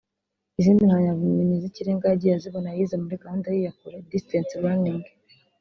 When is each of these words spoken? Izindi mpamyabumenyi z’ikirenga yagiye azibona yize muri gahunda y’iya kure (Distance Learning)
Izindi 0.59 0.87
mpamyabumenyi 0.89 1.55
z’ikirenga 1.63 2.05
yagiye 2.07 2.33
azibona 2.35 2.69
yize 2.77 2.95
muri 3.03 3.21
gahunda 3.23 3.47
y’iya 3.49 3.73
kure 3.77 3.97
(Distance 4.11 4.51
Learning) 4.63 5.03